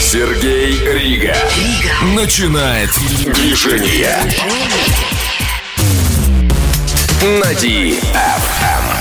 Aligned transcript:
Сергей 0.00 0.78
Рига. 0.86 1.36
Начинает 2.14 2.90
движение. 3.34 4.18
На 7.22 7.52
DFM. 7.52 8.92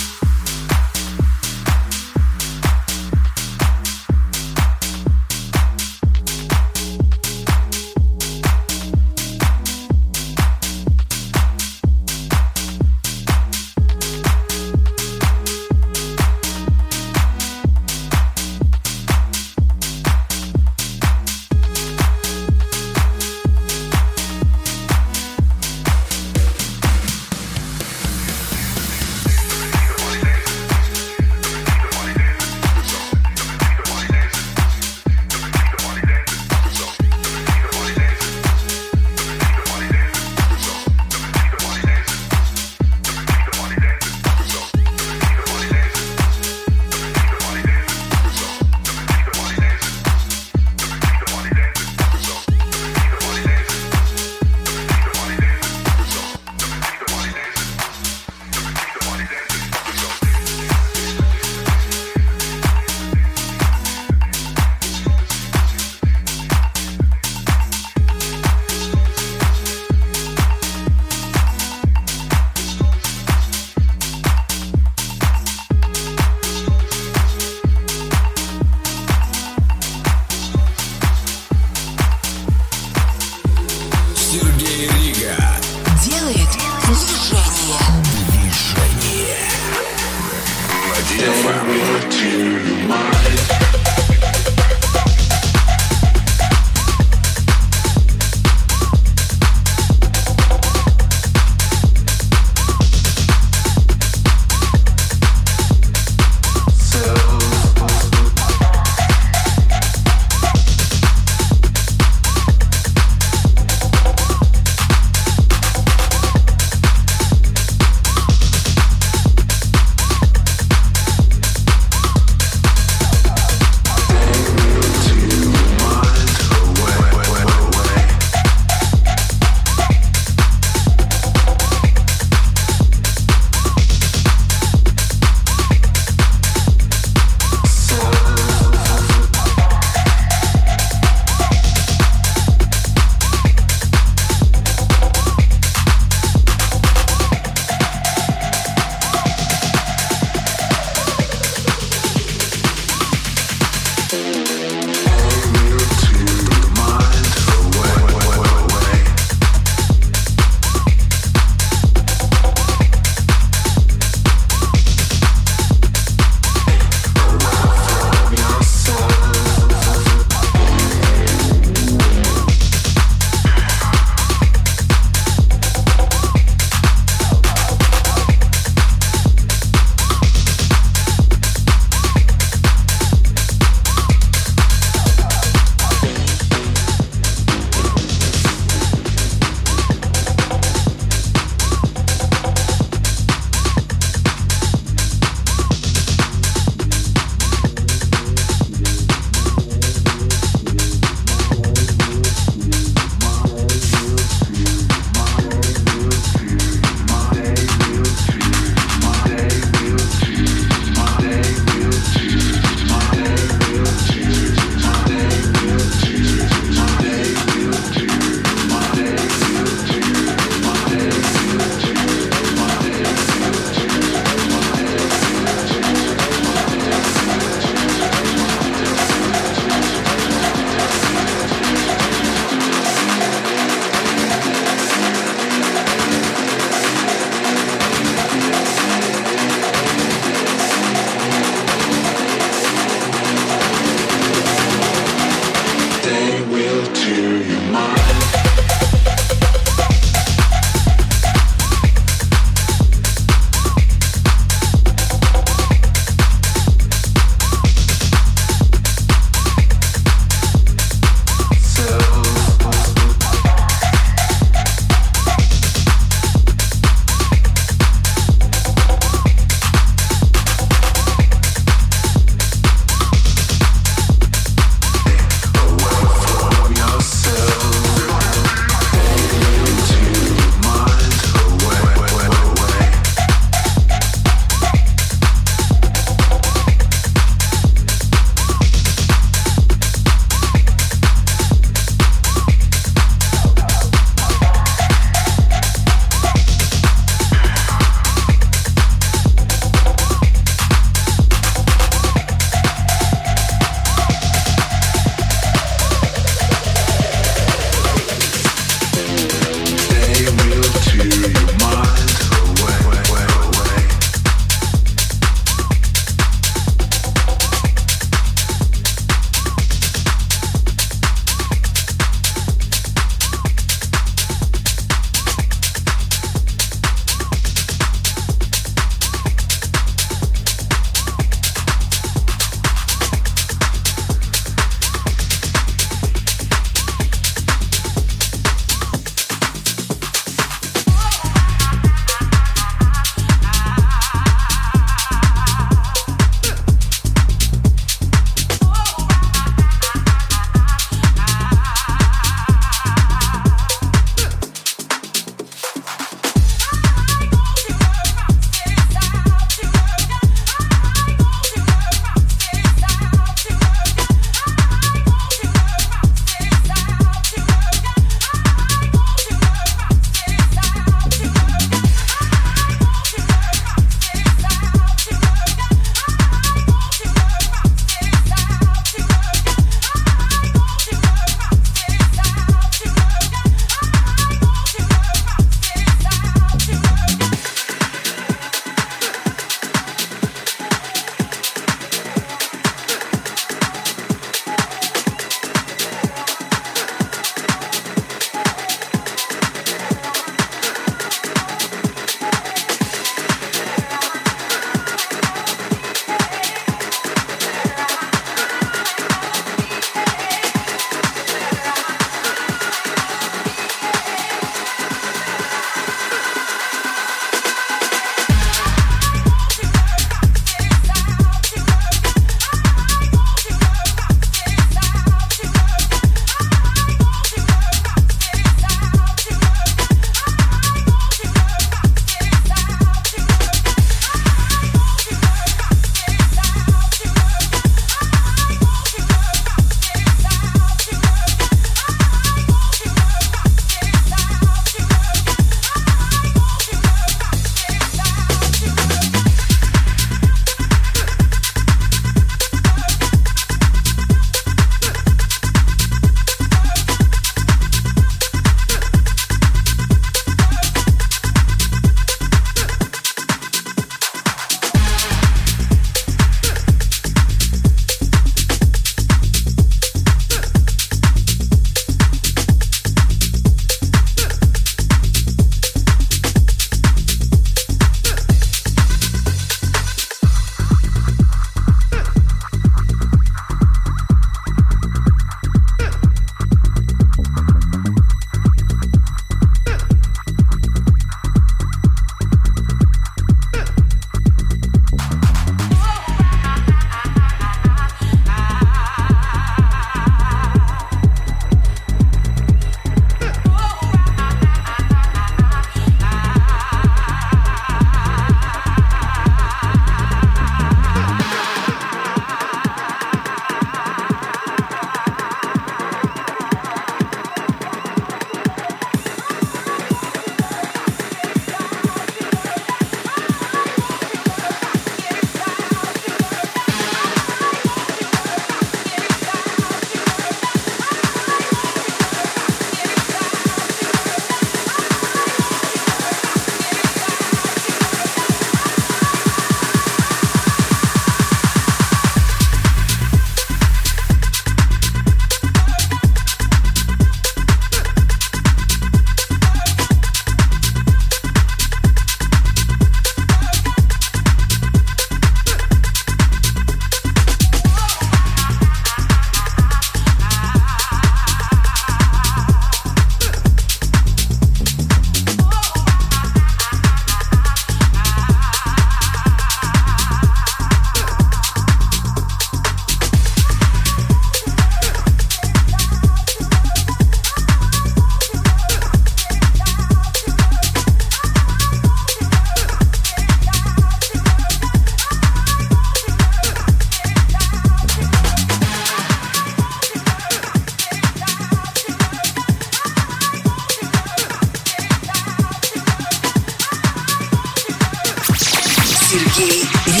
Energy. 599.41 600.00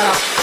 Just 0.00 0.14
delicious. 0.14 0.39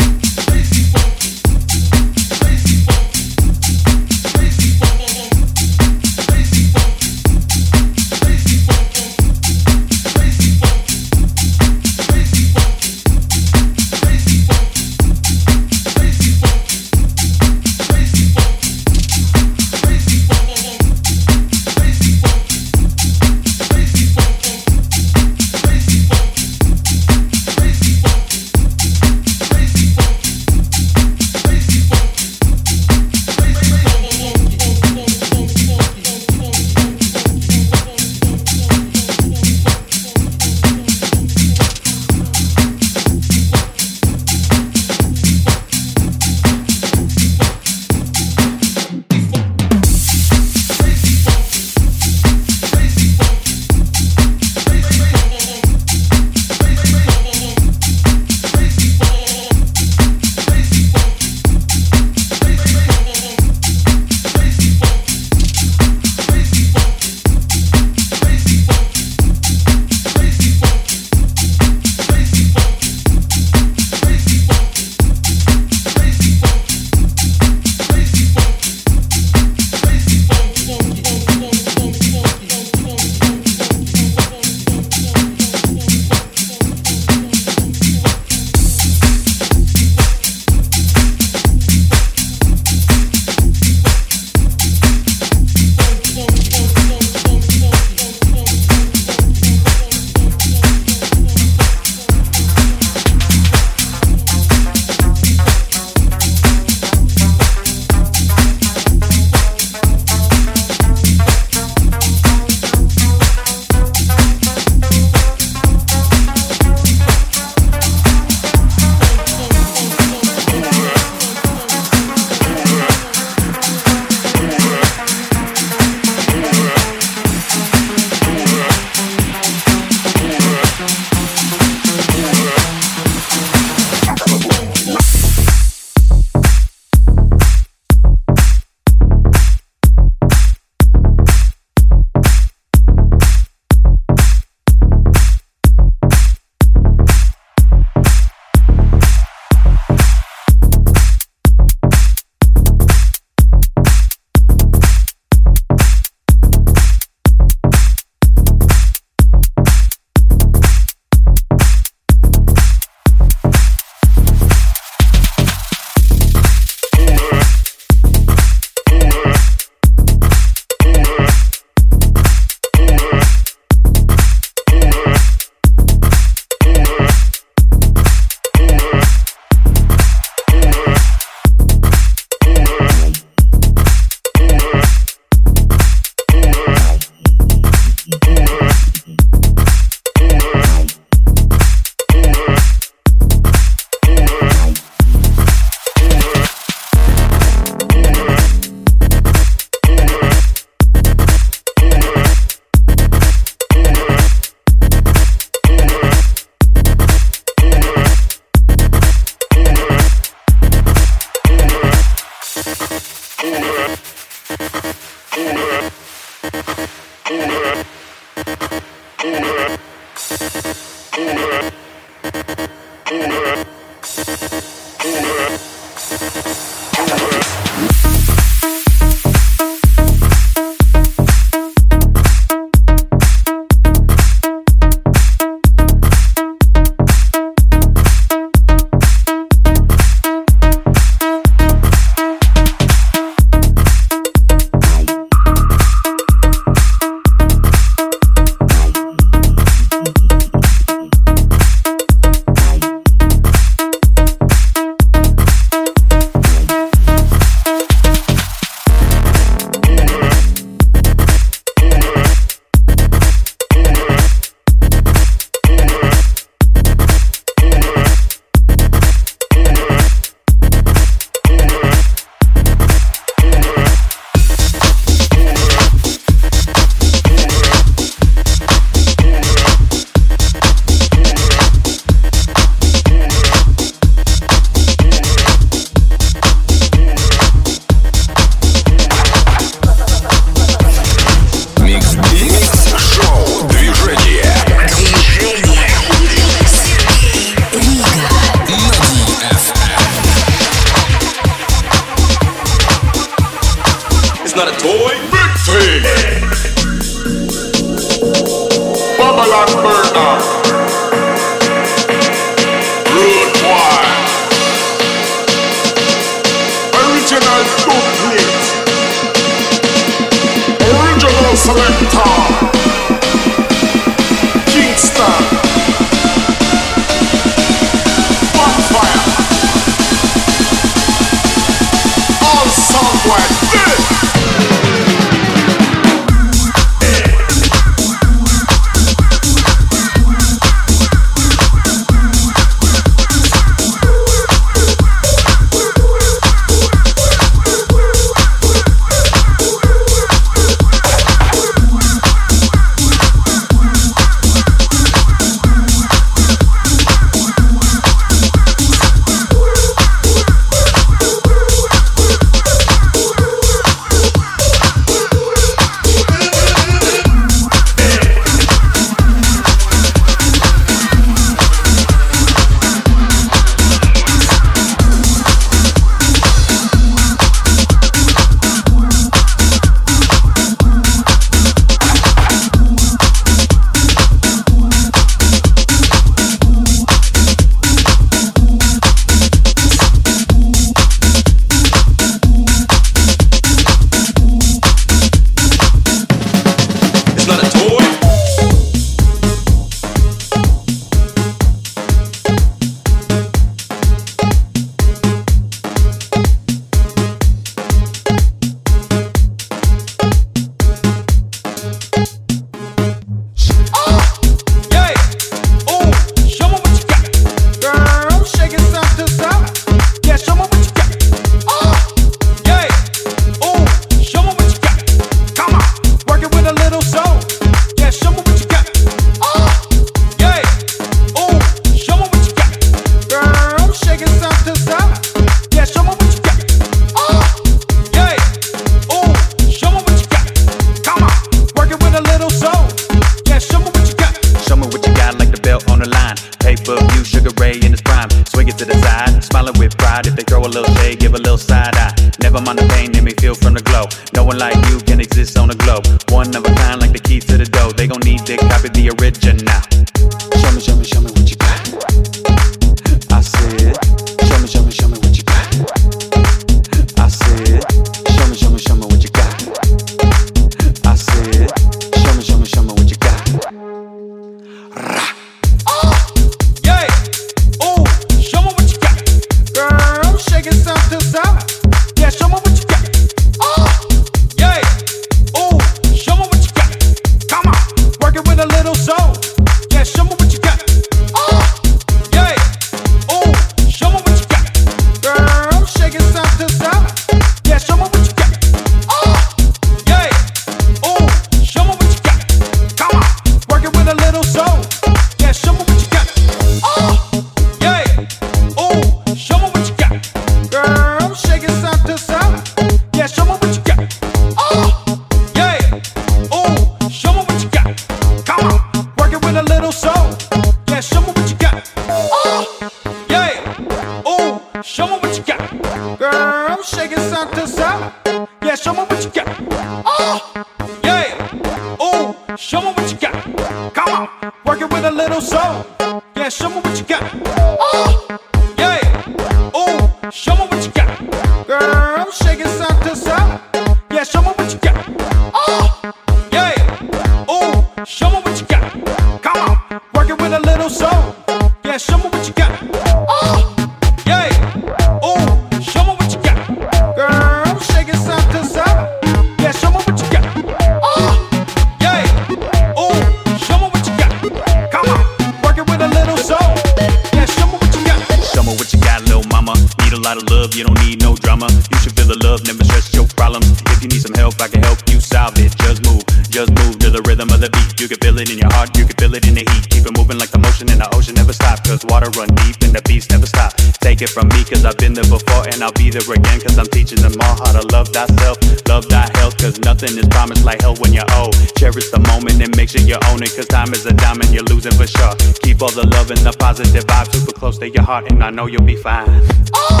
move 576.70 576.98
to 577.00 577.10
the 577.10 577.22
rhythm 577.26 577.50
of 577.50 577.60
the 577.60 577.70
beat. 577.70 578.00
You 578.00 578.08
can 578.08 578.18
feel 578.18 578.38
it 578.38 578.50
in 578.50 578.58
your 578.58 578.72
heart, 578.72 578.96
you 578.96 579.04
can 579.04 579.16
feel 579.16 579.34
it 579.34 579.46
in 579.46 579.54
the 579.54 579.64
heat. 579.66 579.84
Keep 579.90 580.06
it 580.06 580.14
moving 580.16 580.38
like 580.38 580.50
the 580.50 580.58
motion 580.58 580.90
in 580.90 580.98
the 580.98 581.08
ocean 581.14 581.34
never 581.34 581.52
stop. 581.52 581.82
Cause 581.84 582.04
water 582.06 582.30
run 582.38 582.48
deep 582.62 582.76
and 582.82 582.92
the 582.94 583.02
beats 583.04 583.28
never 583.30 583.46
stop. 583.46 583.74
Take 584.00 584.22
it 584.22 584.30
from 584.30 584.48
me, 584.54 584.64
cause 584.64 584.84
I've 584.84 584.96
been 584.96 585.12
there 585.12 585.28
before 585.28 585.66
and 585.68 585.82
I'll 585.82 585.92
be 585.92 586.10
there 586.10 586.24
again. 586.24 586.60
Cause 586.60 586.78
I'm 586.78 586.88
teaching 586.88 587.20
them 587.20 587.34
all 587.40 587.56
how 587.60 587.72
to 587.74 587.84
love 587.92 588.08
thyself, 588.08 588.56
love 588.88 589.08
thy 589.08 589.28
health. 589.38 589.58
Cause 589.58 589.78
nothing 589.80 590.16
is 590.16 590.28
promised 590.28 590.64
like 590.64 590.80
hell 590.80 590.96
when 590.96 591.12
you're 591.12 591.28
old. 591.36 591.54
Cherish 591.76 592.10
the 592.10 592.20
moment 592.30 592.62
and 592.62 592.74
make 592.76 592.90
sure 592.90 593.02
you 593.02 593.18
own 593.30 593.42
it. 593.42 593.52
Cause 593.54 593.66
time 593.66 593.92
is 593.92 594.06
a 594.06 594.14
diamond, 594.14 594.50
you're 594.54 594.66
losing 594.70 594.92
for 594.92 595.06
sure. 595.06 595.34
Keep 595.62 595.82
all 595.82 595.92
the 595.92 596.06
love 596.16 596.30
and 596.30 596.40
the 596.40 596.52
positive 596.52 597.04
vibes 597.04 597.32
super 597.32 597.52
close 597.52 597.78
to 597.78 597.88
your 597.88 598.02
heart, 598.02 598.30
and 598.30 598.42
I 598.42 598.50
know 598.50 598.66
you'll 598.66 598.82
be 598.82 598.96
fine. 598.96 599.28
Oh, 599.74 600.00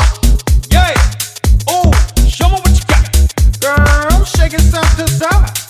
yeah. 0.70 0.94
Oh, 1.68 1.90
show 2.28 2.48
me 2.48 2.58
what 2.60 2.72
you 2.72 2.84
got. 2.86 3.04
Girl, 3.60 3.76
I'm 3.78 4.24
shaking 4.24 4.60
something 4.60 5.06
to 5.06 5.12
side. 5.12 5.69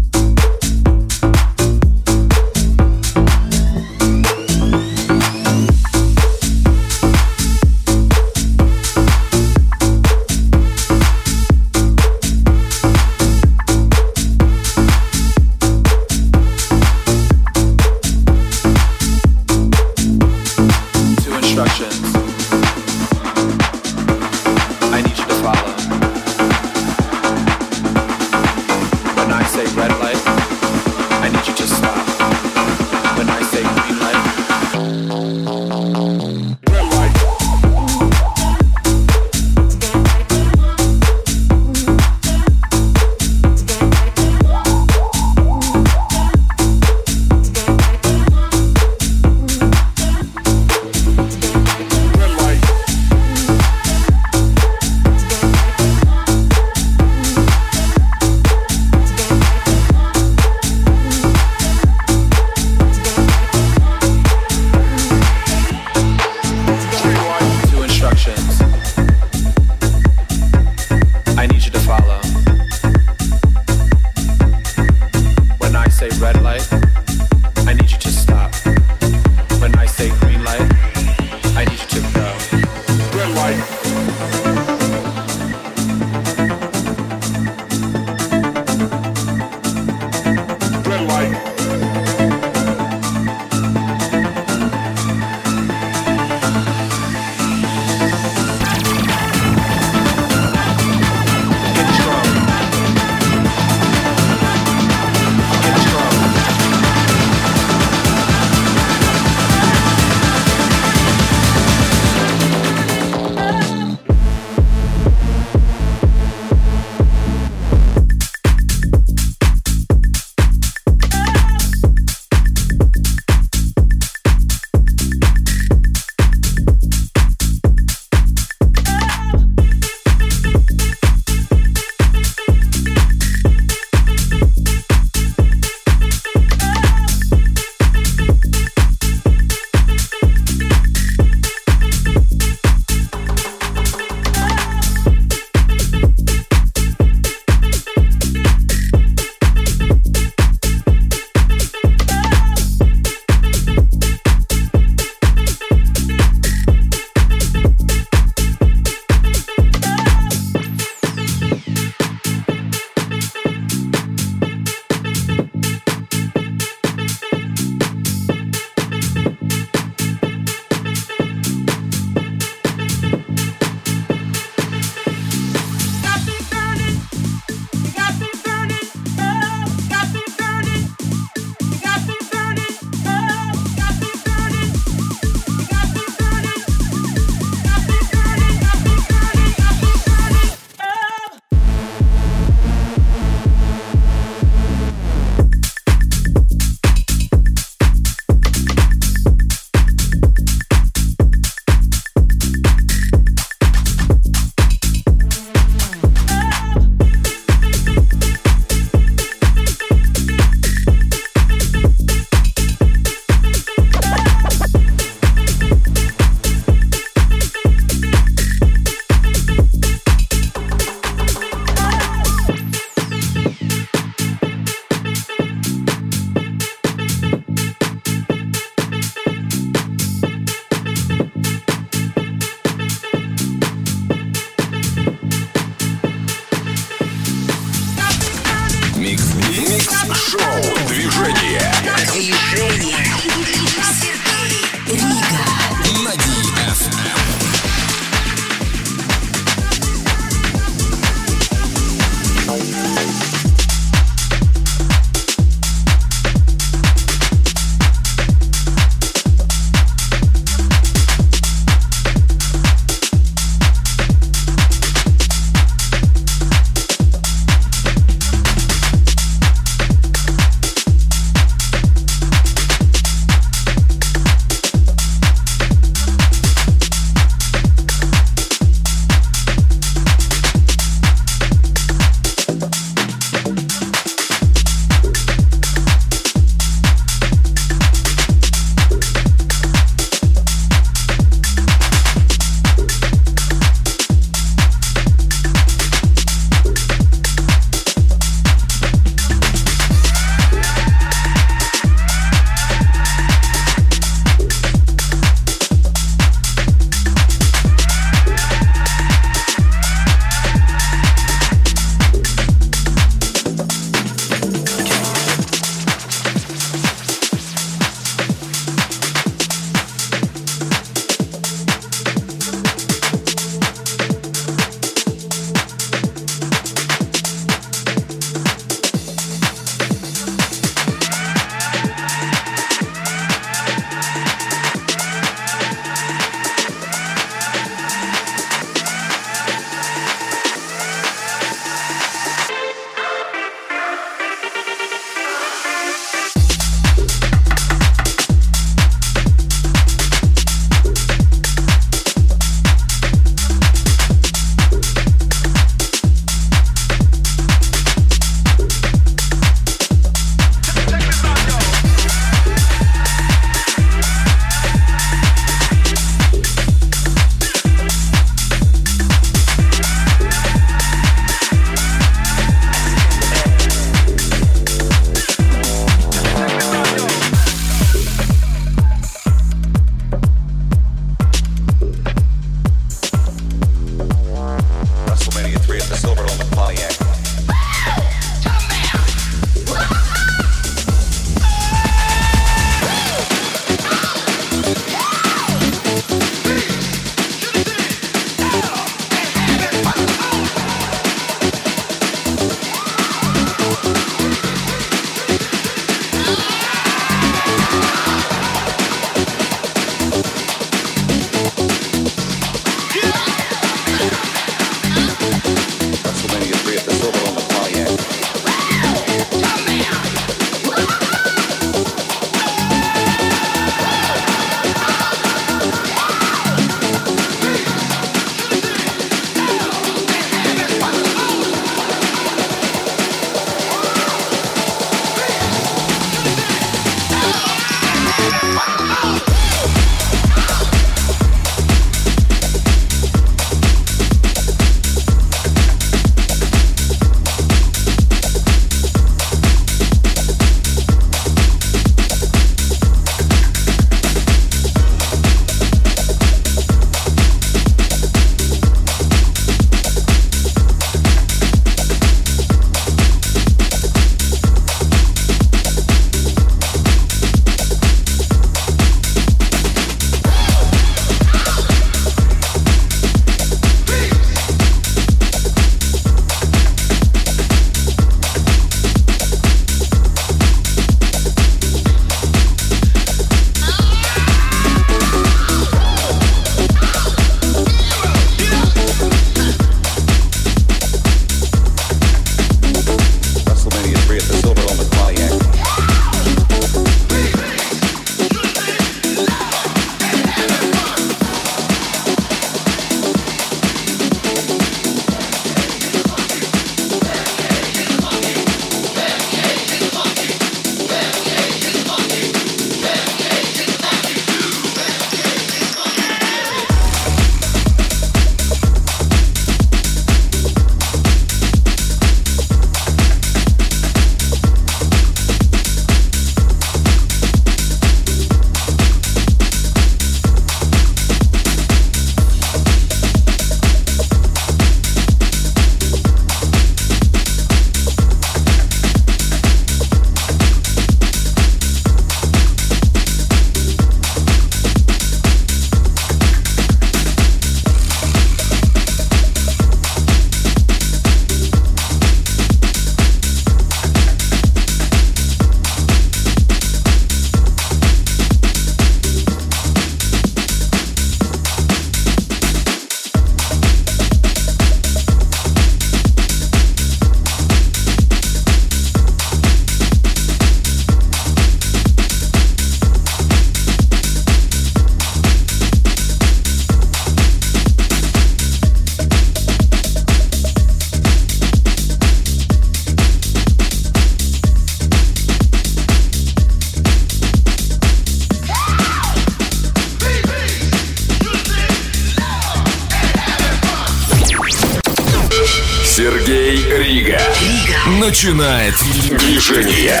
начинает 598.16 598.74
движение. 599.10 600.00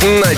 На 0.00 0.34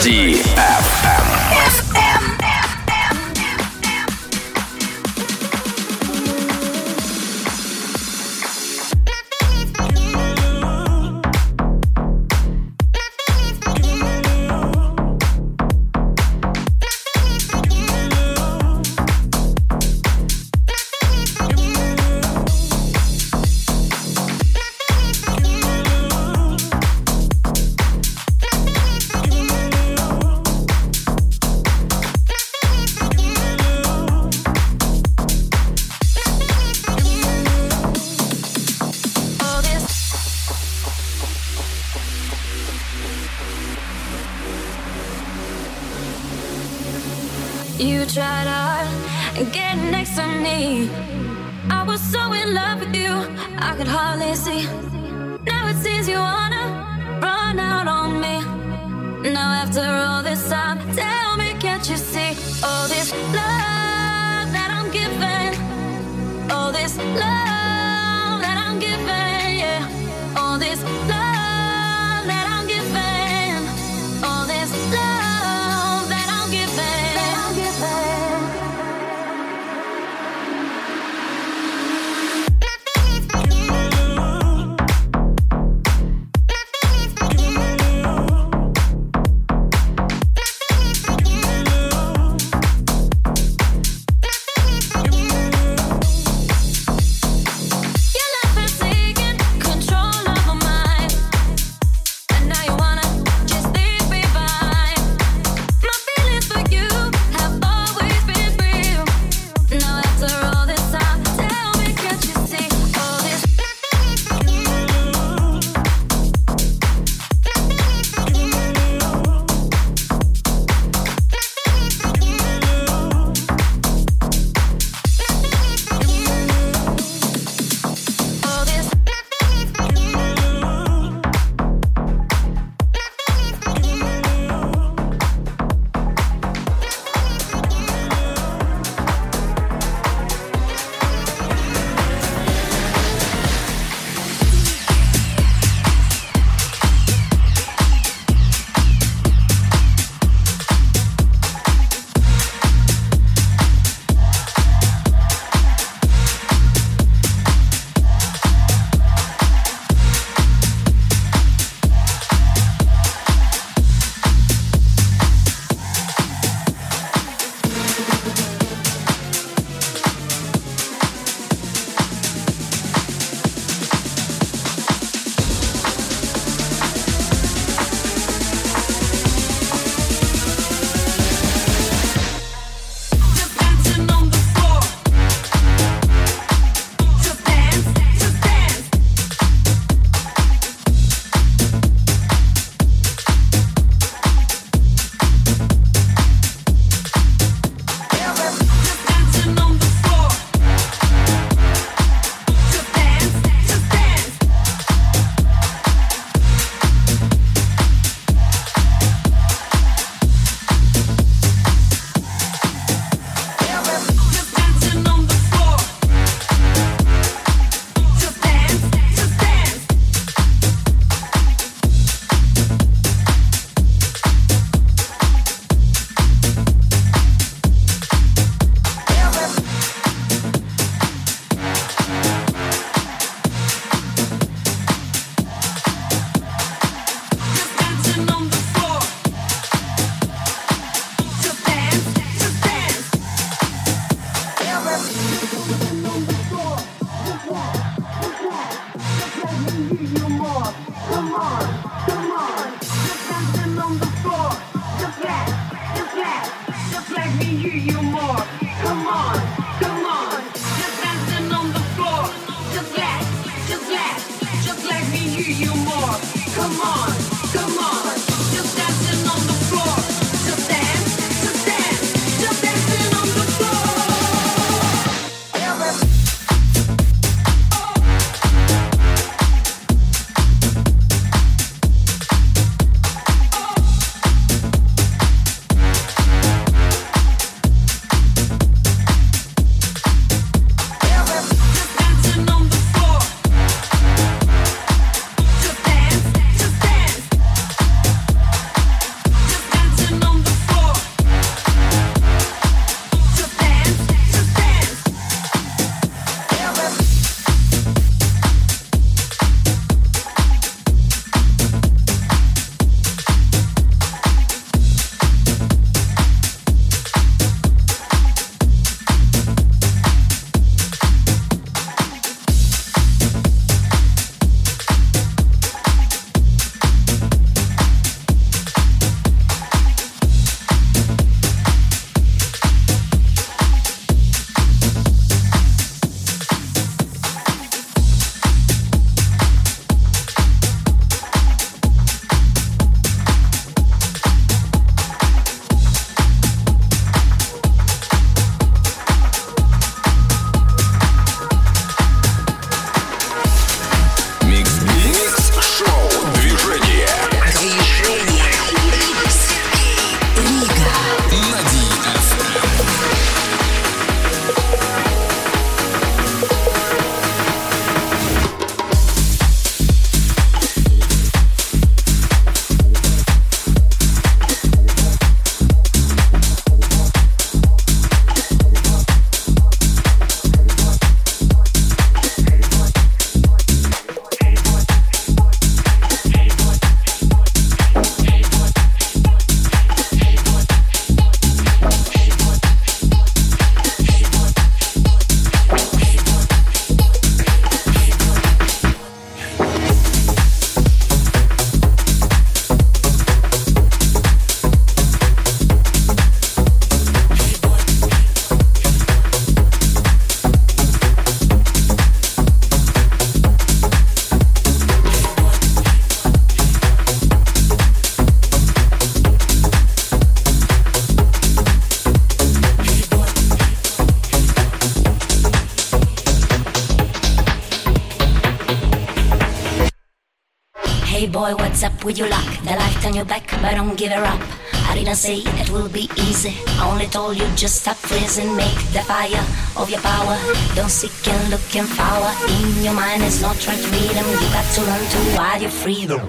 with 432.05 432.19
your 432.19 432.29
luck. 432.29 432.45
The 432.63 432.77
light 432.77 433.07
on 433.07 433.15
your 433.15 433.25
back, 433.25 433.51
but 433.63 433.75
don't 433.75 433.97
give 433.97 434.13
her 434.13 434.25
up. 434.25 434.41
I 434.89 434.95
didn't 434.95 435.17
say 435.17 435.39
it 435.39 435.71
will 435.71 435.89
be 435.89 436.11
easy. 436.17 436.55
I 436.79 436.91
only 436.91 437.07
told 437.07 437.37
you 437.39 437.47
just 437.57 437.83
stop 437.83 437.97
freezing, 437.97 438.55
make 438.55 438.77
the 438.93 439.01
fire 439.01 439.45
of 439.77 439.89
your 439.89 440.01
power. 440.01 440.37
Don't 440.75 440.91
seek 440.91 441.13
and 441.29 441.51
look 441.51 441.75
and 441.75 441.89
power. 441.97 442.31
In 442.49 442.85
your 442.85 442.95
mind 442.95 443.23
is 443.23 443.41
not 443.41 443.57
right 443.67 443.79
freedom. 443.79 444.27
You 444.29 444.49
got 444.53 444.67
to 444.75 444.81
learn 444.83 445.05
to 445.15 445.37
wild 445.37 445.63
your 445.63 445.71
freedom. 445.71 446.21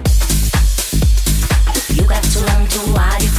You 1.95 2.03
got 2.07 2.23
to 2.23 2.39
learn 2.47 2.67
to 2.67 2.79
wild 2.93 3.21
your 3.21 3.34